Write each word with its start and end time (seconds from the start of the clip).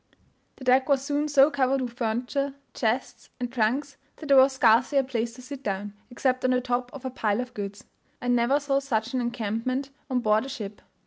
The 0.55 0.63
deck 0.63 0.89
was 0.89 1.05
soon 1.05 1.27
so 1.27 1.51
covered 1.51 1.79
with 1.79 1.93
furniture, 1.93 2.55
chests, 2.73 3.29
and 3.39 3.53
trunks, 3.53 3.97
that 4.15 4.25
there 4.25 4.37
was 4.37 4.53
scarcely 4.53 4.97
a 4.97 5.03
place 5.03 5.33
to 5.35 5.43
sit 5.43 5.61
down, 5.61 5.93
except 6.09 6.43
on 6.43 6.49
the 6.49 6.59
top 6.59 6.91
of 6.91 7.05
a 7.05 7.11
pile 7.11 7.39
of 7.39 7.53
goods. 7.53 7.83
I 8.19 8.27
never 8.27 8.59
saw 8.59 8.79
such 8.79 9.13
an 9.13 9.21
encampment 9.21 9.91
on 10.09 10.21
board 10.21 10.43
a 10.45 10.49
ship. 10.49 10.81